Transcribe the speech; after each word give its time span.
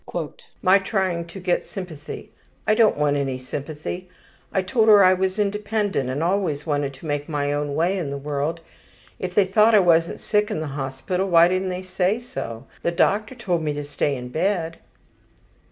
``My 0.63 0.83
trying 0.83 1.25
to 1.27 1.39
get 1.39 1.63
sympathy! 1.67 2.31
I 2.65 2.73
don't 2.73 2.97
want 2.97 3.17
any 3.17 3.37
sympathy. 3.37 4.09
I 4.51 4.63
told 4.63 4.87
her 4.87 5.03
I 5.03 5.13
was 5.13 5.37
independent 5.37 6.09
and 6.09 6.23
always 6.23 6.65
wanted 6.65 6.91
to 6.95 7.05
make 7.05 7.29
my 7.29 7.53
own 7.53 7.75
way 7.75 7.99
in 7.99 8.09
the 8.09 8.17
world. 8.17 8.61
If 9.19 9.35
they 9.35 9.45
thought 9.45 9.75
I 9.75 9.79
wasn't 9.79 10.19
sick 10.19 10.49
in 10.49 10.59
the 10.59 10.65
hospital 10.73 11.29
why 11.29 11.47
didn't 11.49 11.69
they 11.69 11.83
say 11.83 12.17
so. 12.17 12.65
The 12.81 12.91
doctor 12.91 13.35
told 13.35 13.61
me 13.61 13.73
to 13.73 13.83
stay 13.83 14.15
in 14.15 14.29
bed. 14.29 14.79